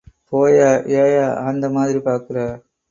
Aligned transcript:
போய்யா... 0.31 0.69
ஏய்யா... 0.95 1.27
ஆந்தை 1.45 1.69
மாதிரி 1.69 1.99
பார்க்கறே? 1.99 2.47